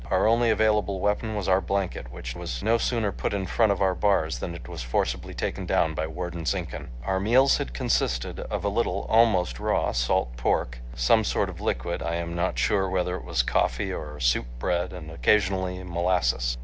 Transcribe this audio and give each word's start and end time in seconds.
Our 0.09 0.25
only 0.27 0.49
available 0.49 0.99
weapon 0.99 1.35
was 1.35 1.47
our 1.47 1.61
blanket, 1.61 2.11
which 2.11 2.33
was 2.35 2.63
no 2.63 2.79
sooner 2.79 3.11
put 3.11 3.35
in 3.35 3.45
front 3.45 3.71
of 3.71 3.83
our 3.83 3.93
bars 3.93 4.39
than 4.39 4.55
it 4.55 4.67
was 4.67 4.81
forcibly 4.81 5.35
taken 5.35 5.67
down 5.67 5.93
by 5.93 6.07
Warden 6.07 6.45
Zinkhan. 6.45 6.87
Our 7.05 7.19
meals 7.19 7.59
had 7.59 7.75
consisted 7.75 8.39
of 8.39 8.63
a 8.65 8.69
little 8.69 9.05
almost 9.09 9.59
raw 9.59 9.91
salt 9.91 10.35
pork, 10.37 10.79
some 10.95 11.23
sort 11.23 11.49
of 11.51 11.61
liquid—I 11.61 12.15
am 12.15 12.33
not 12.35 12.57
sure 12.57 12.89
whether 12.89 13.15
it 13.15 13.23
was 13.25 13.43
coffee 13.43 13.93
or 13.93 14.19
soup—bread 14.19 14.91
and 14.91 15.11
occasionally 15.11 15.83
molasses. 15.83 16.57